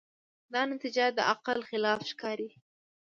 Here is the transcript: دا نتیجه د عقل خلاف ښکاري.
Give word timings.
دا 0.53 0.61
نتیجه 0.71 1.05
د 1.17 1.19
عقل 1.31 1.59
خلاف 1.69 1.99
ښکاري. 2.11 2.49